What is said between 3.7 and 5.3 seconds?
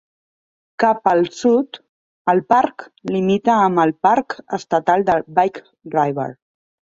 el parc estatal de